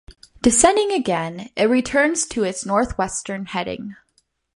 [0.41, 3.97] Descending again, it returns to its northwestern heading.